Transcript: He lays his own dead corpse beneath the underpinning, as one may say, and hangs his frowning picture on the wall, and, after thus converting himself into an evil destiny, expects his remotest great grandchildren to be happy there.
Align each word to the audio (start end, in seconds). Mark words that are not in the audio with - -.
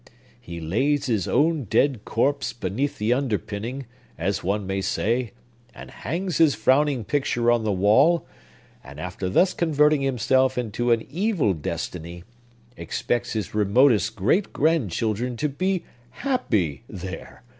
He 0.41 0.59
lays 0.59 1.05
his 1.05 1.27
own 1.27 1.65
dead 1.65 2.05
corpse 2.05 2.53
beneath 2.53 2.97
the 2.97 3.13
underpinning, 3.13 3.85
as 4.17 4.43
one 4.43 4.65
may 4.65 4.81
say, 4.81 5.31
and 5.75 5.91
hangs 5.91 6.37
his 6.39 6.55
frowning 6.55 7.03
picture 7.03 7.51
on 7.51 7.63
the 7.63 7.71
wall, 7.71 8.25
and, 8.83 8.99
after 8.99 9.29
thus 9.29 9.53
converting 9.53 10.01
himself 10.01 10.57
into 10.57 10.91
an 10.91 11.05
evil 11.11 11.53
destiny, 11.53 12.23
expects 12.75 13.33
his 13.33 13.53
remotest 13.53 14.15
great 14.15 14.51
grandchildren 14.51 15.37
to 15.37 15.47
be 15.47 15.83
happy 16.09 16.81
there. 16.89 17.43